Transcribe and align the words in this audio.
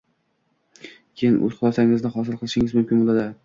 keyin 1.21 1.37
o‘z 1.49 1.55
xulosangizni 1.59 2.15
hosil 2.19 2.41
qilishingiz 2.43 2.77
mumkin 2.83 3.09
bo‘ldi. 3.11 3.33